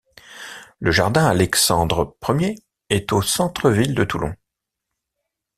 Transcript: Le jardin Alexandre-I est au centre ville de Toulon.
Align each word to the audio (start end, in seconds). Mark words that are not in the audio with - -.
Le 0.79 0.89
jardin 0.89 1.25
Alexandre-I 1.25 2.55
est 2.89 3.13
au 3.13 3.21
centre 3.21 3.69
ville 3.69 3.93
de 3.93 4.03
Toulon. 4.03 4.33